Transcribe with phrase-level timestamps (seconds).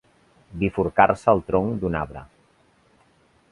[0.63, 2.25] Bifurcar-se el tronc d'un arbre.